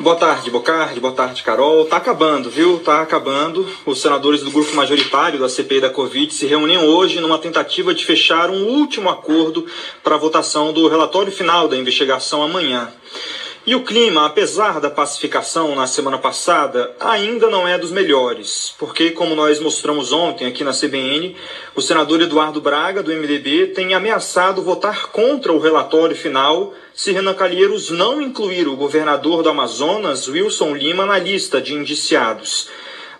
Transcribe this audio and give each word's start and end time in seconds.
Boa 0.00 0.16
tarde, 0.16 0.50
Bocardi, 0.50 0.98
boa 0.98 1.14
tarde, 1.14 1.42
Carol. 1.44 1.84
Tá 1.84 1.98
acabando, 1.98 2.50
viu? 2.50 2.80
Tá 2.80 3.00
acabando. 3.00 3.64
Os 3.86 4.02
senadores 4.02 4.42
do 4.42 4.50
grupo 4.50 4.74
majoritário 4.74 5.38
da 5.38 5.48
CPI 5.48 5.80
da 5.80 5.88
Covid 5.88 6.34
se 6.34 6.46
reúnem 6.46 6.78
hoje 6.78 7.20
numa 7.20 7.38
tentativa 7.38 7.94
de 7.94 8.04
fechar 8.04 8.50
um 8.50 8.64
último 8.64 9.08
acordo 9.08 9.64
para 10.02 10.16
a 10.16 10.18
votação 10.18 10.72
do 10.72 10.88
relatório 10.88 11.30
final 11.30 11.68
da 11.68 11.76
investigação 11.76 12.42
amanhã. 12.42 12.92
E 13.66 13.74
o 13.74 13.82
clima, 13.82 14.26
apesar 14.26 14.78
da 14.78 14.90
pacificação 14.90 15.74
na 15.74 15.86
semana 15.86 16.18
passada, 16.18 16.94
ainda 17.00 17.48
não 17.48 17.66
é 17.66 17.78
dos 17.78 17.90
melhores, 17.90 18.74
porque, 18.78 19.10
como 19.12 19.34
nós 19.34 19.58
mostramos 19.58 20.12
ontem 20.12 20.46
aqui 20.46 20.62
na 20.62 20.72
CBN, 20.72 21.34
o 21.74 21.80
senador 21.80 22.20
Eduardo 22.20 22.60
Braga, 22.60 23.02
do 23.02 23.10
MDB, 23.10 23.68
tem 23.68 23.94
ameaçado 23.94 24.60
votar 24.60 25.06
contra 25.06 25.50
o 25.50 25.58
relatório 25.58 26.14
final 26.14 26.74
se 26.92 27.10
Renan 27.10 27.32
Calheiros 27.32 27.88
não 27.88 28.20
incluir 28.20 28.68
o 28.68 28.76
governador 28.76 29.42
do 29.42 29.48
Amazonas, 29.48 30.28
Wilson 30.28 30.74
Lima, 30.74 31.06
na 31.06 31.18
lista 31.18 31.58
de 31.58 31.72
indiciados. 31.72 32.68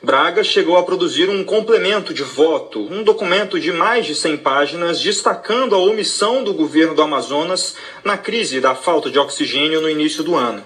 Braga 0.04 0.44
chegou 0.44 0.76
a 0.76 0.82
produzir 0.82 1.30
um 1.30 1.42
complemento 1.42 2.12
de 2.12 2.22
voto, 2.22 2.78
um 2.92 3.02
documento 3.02 3.58
de 3.58 3.72
mais 3.72 4.04
de 4.04 4.14
100 4.14 4.36
páginas 4.36 5.00
destacando 5.00 5.74
a 5.74 5.78
omissão 5.78 6.44
do 6.44 6.52
governo 6.52 6.94
do 6.94 7.00
Amazonas 7.00 7.74
na 8.04 8.18
crise 8.18 8.60
da 8.60 8.74
falta 8.74 9.10
de 9.10 9.18
oxigênio 9.18 9.80
no 9.80 9.88
início 9.88 10.22
do 10.22 10.34
ano. 10.34 10.62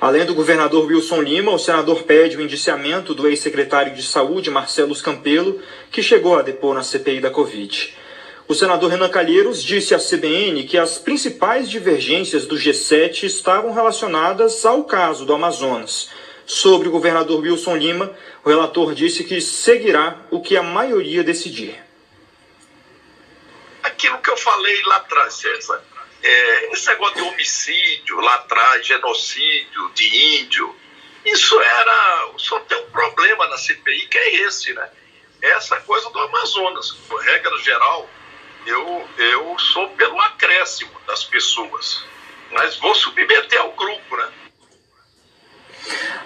Além 0.00 0.24
do 0.24 0.34
governador 0.34 0.86
Wilson 0.86 1.20
Lima, 1.20 1.52
o 1.52 1.58
senador 1.58 2.04
pede 2.04 2.38
o 2.38 2.40
indiciamento 2.40 3.12
do 3.12 3.28
ex-secretário 3.28 3.94
de 3.94 4.02
Saúde, 4.02 4.50
Marcelo 4.50 4.96
Campelo, 5.02 5.60
que 5.92 6.02
chegou 6.02 6.38
a 6.38 6.42
depor 6.42 6.74
na 6.74 6.82
CPI 6.82 7.20
da 7.20 7.30
Covid. 7.30 7.94
O 8.48 8.54
senador 8.54 8.90
Renan 8.90 9.10
Calheiros 9.10 9.62
disse 9.62 9.94
à 9.94 9.98
CBN 9.98 10.64
que 10.64 10.78
as 10.78 10.96
principais 10.96 11.68
divergências 11.68 12.46
do 12.46 12.56
G7 12.56 13.24
estavam 13.24 13.74
relacionadas 13.74 14.64
ao 14.64 14.84
caso 14.84 15.26
do 15.26 15.34
Amazonas. 15.34 16.08
Sobre 16.48 16.88
o 16.88 16.90
governador 16.90 17.40
Wilson 17.40 17.76
Lima, 17.76 18.18
o 18.42 18.48
relator 18.48 18.94
disse 18.94 19.22
que 19.22 19.38
seguirá 19.38 20.18
o 20.30 20.40
que 20.40 20.56
a 20.56 20.62
maioria 20.62 21.22
decidir. 21.22 21.78
Aquilo 23.82 24.16
que 24.22 24.30
eu 24.30 24.36
falei 24.38 24.82
lá 24.84 24.96
atrás, 24.96 25.34
César, 25.34 25.84
é, 26.22 26.72
esse 26.72 26.88
negócio 26.88 27.16
de 27.16 27.20
homicídio 27.20 28.18
lá 28.20 28.36
atrás, 28.36 28.86
genocídio 28.86 29.90
de 29.94 30.38
índio, 30.40 30.74
isso 31.22 31.60
era. 31.60 32.30
Só 32.38 32.58
tem 32.60 32.78
um 32.78 32.90
problema 32.92 33.46
na 33.48 33.58
CPI 33.58 34.08
que 34.08 34.16
é 34.16 34.36
esse, 34.46 34.72
né? 34.72 34.88
Essa 35.42 35.76
coisa 35.82 36.08
do 36.08 36.18
Amazonas. 36.18 36.92
Por 37.06 37.20
regra 37.20 37.58
geral, 37.58 38.08
eu, 38.64 39.08
eu 39.18 39.58
sou 39.58 39.86
pelo 39.90 40.18
acréscimo 40.22 40.98
das 41.06 41.24
pessoas. 41.24 42.02
Mas 42.52 42.78
vou 42.78 42.94
submeter 42.94 43.60
ao 43.60 43.72
grupo, 43.72 44.16
né? 44.16 44.32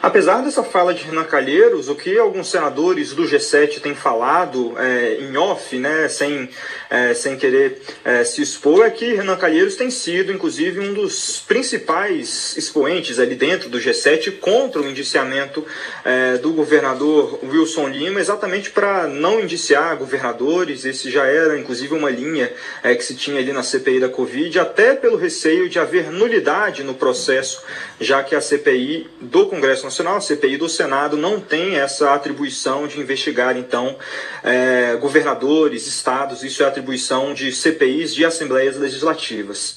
Apesar 0.02 0.42
dessa 0.42 0.64
fala 0.64 0.92
de 0.92 1.04
Renan 1.04 1.22
Calheiros, 1.22 1.88
o 1.88 1.94
que 1.94 2.18
alguns 2.18 2.50
senadores 2.50 3.12
do 3.12 3.22
G7 3.22 3.80
têm 3.80 3.94
falado 3.94 4.74
é, 4.76 5.18
em 5.20 5.36
off, 5.36 5.78
né, 5.78 6.08
sem, 6.08 6.50
é, 6.90 7.14
sem 7.14 7.36
querer 7.36 7.80
é, 8.04 8.24
se 8.24 8.42
expor, 8.42 8.84
é 8.84 8.90
que 8.90 9.14
Renan 9.14 9.36
Calheiros 9.36 9.76
tem 9.76 9.92
sido, 9.92 10.32
inclusive, 10.32 10.80
um 10.80 10.92
dos 10.92 11.38
principais 11.46 12.56
expoentes 12.56 13.20
ali 13.20 13.36
dentro 13.36 13.68
do 13.68 13.78
G7 13.78 14.40
contra 14.40 14.82
o 14.82 14.90
indiciamento 14.90 15.64
é, 16.04 16.36
do 16.36 16.52
governador 16.52 17.38
Wilson 17.44 17.86
Lima, 17.86 18.18
exatamente 18.18 18.70
para 18.70 19.06
não 19.06 19.38
indiciar 19.38 19.96
governadores. 19.96 20.84
Esse 20.84 21.12
já 21.12 21.26
era, 21.26 21.56
inclusive, 21.56 21.94
uma 21.94 22.10
linha 22.10 22.52
é, 22.82 22.92
que 22.96 23.04
se 23.04 23.14
tinha 23.14 23.38
ali 23.38 23.52
na 23.52 23.62
CPI 23.62 24.00
da 24.00 24.08
Covid, 24.08 24.58
até 24.58 24.96
pelo 24.96 25.16
receio 25.16 25.68
de 25.68 25.78
haver 25.78 26.10
nulidade 26.10 26.82
no 26.82 26.92
processo, 26.94 27.62
já 28.00 28.20
que 28.24 28.34
a 28.34 28.40
CPI 28.40 29.08
do 29.20 29.46
Congresso 29.46 29.91
Nacional, 29.92 30.16
a 30.16 30.20
CPI 30.22 30.56
do 30.56 30.70
Senado, 30.70 31.18
não 31.18 31.38
tem 31.38 31.76
essa 31.76 32.14
atribuição 32.14 32.86
de 32.86 32.98
investigar, 32.98 33.58
então, 33.58 33.94
é, 34.42 34.96
governadores, 34.96 35.86
estados, 35.86 36.42
isso 36.42 36.62
é 36.62 36.66
atribuição 36.66 37.34
de 37.34 37.52
CPIs 37.52 38.14
de 38.14 38.24
Assembleias 38.24 38.78
Legislativas. 38.78 39.76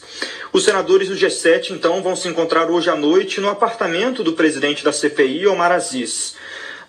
Os 0.54 0.64
senadores 0.64 1.10
do 1.10 1.16
G7, 1.16 1.72
então, 1.72 2.02
vão 2.02 2.16
se 2.16 2.30
encontrar 2.30 2.72
hoje 2.72 2.90
à 2.90 2.96
noite 2.96 3.42
no 3.42 3.50
apartamento 3.50 4.24
do 4.24 4.32
presidente 4.32 4.86
da 4.86 4.94
CPI, 4.94 5.48
Omar 5.48 5.74
Aziz. 5.74 6.36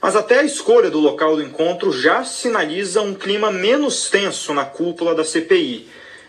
Mas 0.00 0.14
até 0.14 0.38
a 0.38 0.44
escolha 0.44 0.88
do 0.88 1.00
local 1.00 1.34
do 1.34 1.42
encontro 1.42 1.90
já 1.90 2.22
sinaliza 2.22 3.02
um 3.02 3.12
clima 3.12 3.50
menos 3.50 4.08
tenso 4.08 4.54
na 4.54 4.64
cúpula 4.64 5.16
da 5.16 5.24
CPI. 5.24 5.88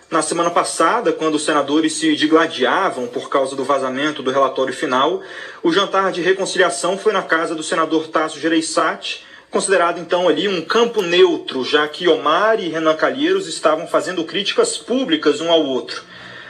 Na 0.09 0.21
semana 0.21 0.49
passada, 0.49 1.11
quando 1.11 1.35
os 1.35 1.43
senadores 1.43 1.91
se 1.91 2.15
digladiavam 2.15 3.07
por 3.07 3.29
causa 3.29 3.57
do 3.57 3.65
vazamento 3.65 4.23
do 4.23 4.31
relatório 4.31 4.73
final, 4.73 5.21
o 5.61 5.69
jantar 5.69 6.13
de 6.13 6.21
reconciliação 6.21 6.97
foi 6.97 7.11
na 7.11 7.21
casa 7.21 7.53
do 7.53 7.61
senador 7.61 8.07
Tasso 8.07 8.39
Gereissati, 8.39 9.25
considerado 9.51 9.99
então 9.99 10.29
ali 10.29 10.47
um 10.47 10.61
campo 10.61 11.01
neutro, 11.01 11.61
já 11.65 11.85
que 11.89 12.07
Omar 12.07 12.57
e 12.61 12.69
Renan 12.69 12.95
Calheiros 12.95 13.49
estavam 13.49 13.85
fazendo 13.85 14.23
críticas 14.23 14.77
públicas 14.77 15.41
um 15.41 15.51
ao 15.51 15.61
outro. 15.61 16.03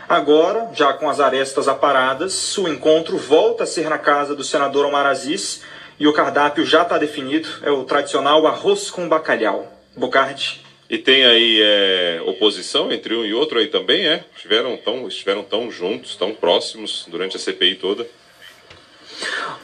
Agora, 0.07 0.69
já 0.75 0.94
com 0.94 1.09
as 1.09 1.19
arestas 1.19 1.67
aparadas, 1.67 2.56
o 2.59 2.67
encontro 2.67 3.17
volta 3.17 3.63
a 3.63 3.67
ser 3.67 3.90
na 3.90 3.97
casa 3.97 4.35
do 4.35 4.44
senador 4.44 4.85
Omar 4.85 5.07
Aziz 5.07 5.63
e 6.00 6.07
o 6.07 6.13
cardápio 6.13 6.63
já 6.63 6.84
está 6.84 7.00
definido, 7.00 7.50
é 7.63 7.72
o 7.72 7.84
tradicional 7.85 8.46
arroz 8.46 8.91
com 8.91 9.09
bacalhau. 9.09 9.67
Bocardi. 9.96 10.66
E 10.89 10.97
tem 10.97 11.25
aí 11.25 11.61
é, 11.61 12.21
oposição 12.25 12.91
entre 12.91 13.13
um 13.13 13.25
e 13.25 13.33
outro 13.33 13.59
aí 13.59 13.67
também, 13.67 14.07
é? 14.07 14.23
Estiveram 14.35 14.77
tão, 14.77 15.07
estiveram 15.07 15.43
tão 15.43 15.69
juntos, 15.69 16.15
tão 16.15 16.33
próximos 16.33 17.05
durante 17.09 17.35
a 17.35 17.39
CPI 17.39 17.75
toda? 17.75 18.07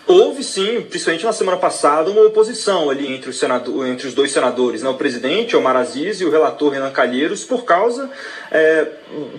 Houve 0.05 0.43
sim, 0.43 0.81
principalmente 0.81 1.23
na 1.23 1.31
semana 1.31 1.57
passada, 1.57 2.09
uma 2.09 2.23
oposição 2.23 2.89
ali 2.89 3.07
entre 3.07 3.29
os, 3.29 3.37
senador, 3.37 3.87
entre 3.87 4.07
os 4.07 4.13
dois 4.13 4.31
senadores, 4.31 4.83
né? 4.83 4.89
o 4.89 4.95
presidente 4.95 5.55
Omar 5.55 5.77
Aziz 5.77 6.19
e 6.19 6.25
o 6.25 6.29
relator 6.29 6.73
Renan 6.73 6.91
Calheiros, 6.91 7.45
por 7.45 7.63
causa 7.63 8.09
é, 8.51 8.85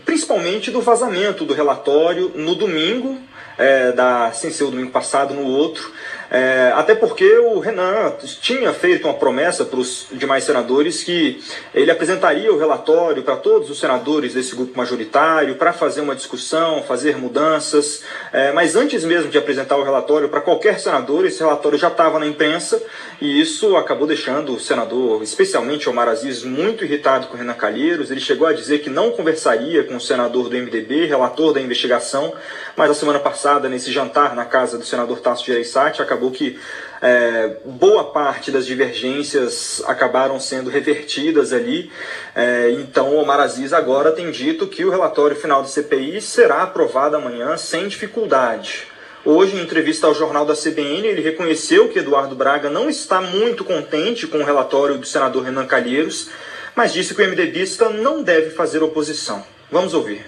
principalmente 0.06 0.70
do 0.70 0.80
vazamento 0.80 1.44
do 1.44 1.52
relatório 1.52 2.32
no 2.34 2.54
domingo, 2.54 3.18
é, 3.58 3.92
da, 3.92 4.32
sem 4.32 4.50
ser 4.50 4.64
o 4.64 4.70
domingo 4.70 4.90
passado, 4.90 5.34
no 5.34 5.44
outro, 5.44 5.92
é, 6.34 6.72
até 6.74 6.96
porque 6.96 7.38
o 7.38 7.60
Renan 7.60 8.12
tinha 8.40 8.72
feito 8.72 9.06
uma 9.06 9.14
promessa 9.14 9.64
para 9.64 9.78
os 9.78 10.08
demais 10.10 10.42
senadores 10.42 11.04
que 11.04 11.40
ele 11.72 11.92
apresentaria 11.92 12.52
o 12.52 12.58
relatório 12.58 13.22
para 13.22 13.36
todos 13.36 13.70
os 13.70 13.78
senadores 13.78 14.34
desse 14.34 14.56
grupo 14.56 14.76
majoritário 14.76 15.54
para 15.54 15.72
fazer 15.72 16.00
uma 16.00 16.16
discussão, 16.16 16.82
fazer 16.82 17.16
mudanças. 17.16 18.02
É, 18.32 18.50
mas 18.50 18.74
antes 18.74 19.04
mesmo 19.04 19.30
de 19.30 19.38
apresentar 19.38 19.76
o 19.76 19.84
relatório 19.84 20.28
para 20.28 20.40
qualquer 20.40 20.80
senador, 20.80 21.24
esse 21.24 21.38
relatório 21.38 21.78
já 21.78 21.86
estava 21.86 22.18
na 22.18 22.26
imprensa 22.26 22.82
e 23.20 23.40
isso 23.40 23.76
acabou 23.76 24.04
deixando 24.04 24.56
o 24.56 24.60
senador, 24.60 25.22
especialmente 25.22 25.88
Omar 25.88 26.08
Aziz, 26.08 26.42
muito 26.42 26.84
irritado 26.84 27.28
com 27.28 27.34
o 27.34 27.38
Renan 27.38 27.54
Calheiros. 27.54 28.10
Ele 28.10 28.18
chegou 28.18 28.48
a 28.48 28.52
dizer 28.52 28.80
que 28.80 28.90
não 28.90 29.12
conversaria 29.12 29.84
com 29.84 29.94
o 29.94 30.00
senador 30.00 30.48
do 30.48 30.56
MDB, 30.56 31.06
relator 31.06 31.52
da 31.52 31.60
investigação, 31.60 32.34
mas 32.76 32.90
a 32.90 32.94
semana 32.94 33.20
passada, 33.20 33.68
nesse 33.68 33.92
jantar 33.92 34.34
na 34.34 34.44
casa 34.44 34.76
do 34.76 34.84
senador 34.84 35.20
Tasso 35.20 35.46
Gereissati, 35.46 36.02
acabou 36.02 36.23
acabou 36.24 36.30
que 36.30 36.58
é, 37.02 37.56
boa 37.64 38.04
parte 38.04 38.50
das 38.50 38.64
divergências 38.64 39.82
acabaram 39.86 40.40
sendo 40.40 40.70
revertidas 40.70 41.52
ali. 41.52 41.90
É, 42.34 42.70
então, 42.70 43.14
Omar 43.16 43.40
Aziz 43.40 43.72
agora 43.72 44.12
tem 44.12 44.30
dito 44.30 44.66
que 44.66 44.84
o 44.84 44.90
relatório 44.90 45.36
final 45.36 45.62
do 45.62 45.68
CPI 45.68 46.20
será 46.20 46.62
aprovado 46.62 47.16
amanhã 47.16 47.56
sem 47.56 47.88
dificuldade. 47.88 48.86
Hoje, 49.24 49.56
em 49.56 49.62
entrevista 49.62 50.06
ao 50.06 50.14
jornal 50.14 50.44
da 50.44 50.54
CBN, 50.54 51.06
ele 51.06 51.22
reconheceu 51.22 51.88
que 51.88 51.98
Eduardo 51.98 52.34
Braga 52.34 52.68
não 52.68 52.90
está 52.90 53.20
muito 53.20 53.64
contente 53.64 54.26
com 54.26 54.38
o 54.38 54.44
relatório 54.44 54.98
do 54.98 55.06
senador 55.06 55.44
Renan 55.44 55.66
Calheiros, 55.66 56.28
mas 56.76 56.92
disse 56.92 57.14
que 57.14 57.22
o 57.22 57.26
MDBista 57.26 57.88
não 57.88 58.22
deve 58.22 58.50
fazer 58.50 58.82
oposição. 58.82 59.42
Vamos 59.70 59.94
ouvir. 59.94 60.26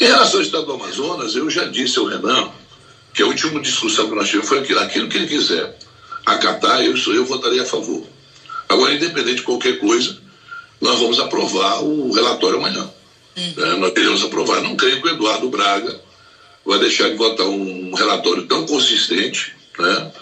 Em 0.00 0.06
relação 0.06 0.36
ao 0.36 0.42
Estado 0.42 0.66
do 0.66 0.72
Amazonas, 0.72 1.36
eu 1.36 1.48
já 1.50 1.64
disse 1.64 1.98
ao 1.98 2.06
Renan 2.06 2.50
que 3.18 3.22
a 3.24 3.26
última 3.26 3.60
discussão 3.60 4.08
que 4.08 4.14
nós 4.14 4.28
tivemos 4.28 4.48
foi 4.48 4.60
aquilo, 4.60 4.78
aquilo 4.78 5.08
que 5.08 5.16
ele 5.16 5.26
quiser 5.26 5.76
acatar, 6.24 6.84
eu, 6.84 6.94
eu 6.96 7.24
votarei 7.24 7.58
a 7.58 7.64
favor. 7.64 8.06
Agora, 8.68 8.94
independente 8.94 9.38
de 9.38 9.42
qualquer 9.42 9.80
coisa, 9.80 10.18
nós 10.80 11.00
vamos 11.00 11.18
aprovar 11.18 11.82
o 11.82 12.12
relatório 12.12 12.58
amanhã. 12.58 12.88
Hum. 13.36 13.54
É, 13.56 13.76
nós 13.78 13.92
queremos 13.92 14.22
aprovar. 14.22 14.60
Não 14.62 14.76
creio 14.76 15.02
que 15.02 15.08
o 15.08 15.10
Eduardo 15.10 15.48
Braga 15.48 16.00
vai 16.64 16.78
deixar 16.78 17.08
de 17.08 17.16
votar 17.16 17.46
um 17.46 17.92
relatório 17.92 18.46
tão 18.46 18.64
consistente, 18.64 19.52
né? 19.76 20.12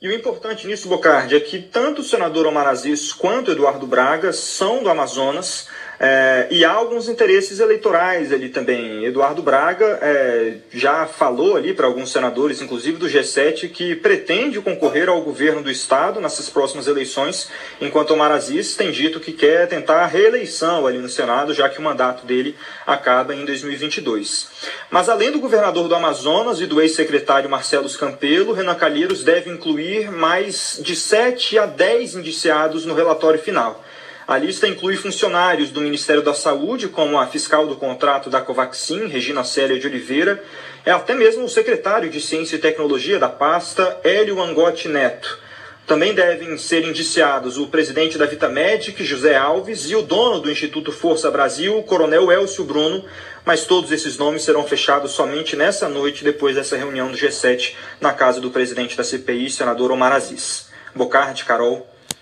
E 0.00 0.08
o 0.08 0.14
importante 0.14 0.66
nisso, 0.66 0.88
Bocardi, 0.88 1.34
é 1.34 1.40
que 1.40 1.58
tanto 1.60 2.00
o 2.00 2.04
senador 2.04 2.46
Omar 2.46 2.66
Aziz 2.66 3.12
quanto 3.12 3.48
o 3.48 3.52
Eduardo 3.52 3.86
Braga 3.86 4.32
são 4.32 4.82
do 4.82 4.88
Amazonas 4.88 5.68
É, 6.02 6.46
e 6.50 6.64
há 6.64 6.72
alguns 6.72 7.10
interesses 7.10 7.60
eleitorais 7.60 8.32
ali 8.32 8.48
também. 8.48 9.04
Eduardo 9.04 9.42
Braga 9.42 9.98
é, 10.00 10.54
já 10.72 11.04
falou 11.04 11.56
ali 11.56 11.74
para 11.74 11.86
alguns 11.86 12.10
senadores, 12.10 12.62
inclusive 12.62 12.96
do 12.96 13.06
G7, 13.06 13.70
que 13.70 13.94
pretende 13.94 14.62
concorrer 14.62 15.10
ao 15.10 15.20
governo 15.20 15.62
do 15.62 15.70
Estado 15.70 16.18
nessas 16.18 16.48
próximas 16.48 16.86
eleições, 16.86 17.50
enquanto 17.82 18.14
o 18.14 18.16
Marazis 18.16 18.74
tem 18.74 18.90
dito 18.90 19.20
que 19.20 19.30
quer 19.30 19.68
tentar 19.68 20.00
a 20.00 20.06
reeleição 20.06 20.86
ali 20.86 20.96
no 20.96 21.08
Senado, 21.08 21.52
já 21.52 21.68
que 21.68 21.78
o 21.78 21.82
mandato 21.82 22.24
dele 22.24 22.56
acaba 22.86 23.34
em 23.34 23.44
2022. 23.44 24.48
Mas 24.90 25.10
além 25.10 25.30
do 25.30 25.38
governador 25.38 25.86
do 25.86 25.94
Amazonas 25.94 26.62
e 26.62 26.66
do 26.66 26.80
ex-secretário 26.80 27.50
Marcelo 27.50 27.90
Campelo, 27.90 28.54
Renan 28.54 28.74
Calheiros 28.74 29.22
deve 29.22 29.50
incluir 29.50 30.10
mais 30.10 30.80
de 30.82 30.96
7 30.96 31.58
a 31.58 31.66
10 31.66 32.14
indiciados 32.14 32.86
no 32.86 32.94
relatório 32.94 33.38
final. 33.38 33.84
A 34.30 34.38
lista 34.38 34.68
inclui 34.68 34.94
funcionários 34.94 35.72
do 35.72 35.80
Ministério 35.80 36.22
da 36.22 36.32
Saúde, 36.32 36.86
como 36.86 37.18
a 37.18 37.26
fiscal 37.26 37.66
do 37.66 37.74
contrato 37.74 38.30
da 38.30 38.40
Covaxin, 38.40 39.08
Regina 39.08 39.42
Célia 39.42 39.76
de 39.76 39.88
Oliveira, 39.88 40.40
é 40.86 40.92
até 40.92 41.16
mesmo 41.16 41.42
o 41.42 41.48
secretário 41.48 42.08
de 42.08 42.20
Ciência 42.20 42.54
e 42.54 42.60
Tecnologia 42.60 43.18
da 43.18 43.28
pasta, 43.28 43.98
Hélio 44.04 44.40
Angotti 44.40 44.86
Neto. 44.86 45.36
Também 45.84 46.14
devem 46.14 46.56
ser 46.56 46.84
indiciados 46.84 47.58
o 47.58 47.66
presidente 47.66 48.16
da 48.16 48.24
Vitamedic, 48.24 49.02
José 49.02 49.34
Alves, 49.34 49.90
e 49.90 49.96
o 49.96 50.02
dono 50.02 50.38
do 50.38 50.48
Instituto 50.48 50.92
Força 50.92 51.28
Brasil, 51.28 51.82
coronel 51.82 52.30
Elcio 52.30 52.62
Bruno, 52.62 53.04
mas 53.44 53.64
todos 53.64 53.90
esses 53.90 54.16
nomes 54.16 54.44
serão 54.44 54.64
fechados 54.64 55.10
somente 55.10 55.56
nessa 55.56 55.88
noite, 55.88 56.22
depois 56.22 56.54
dessa 56.54 56.76
reunião 56.76 57.10
do 57.10 57.18
G7 57.18 57.74
na 58.00 58.12
casa 58.12 58.40
do 58.40 58.52
presidente 58.52 58.96
da 58.96 59.02
CPI, 59.02 59.50
senador 59.50 59.90
Omar 59.90 60.12
Aziz. 60.12 60.68
Bocardi, 60.94 61.44
Carol. 61.44 61.89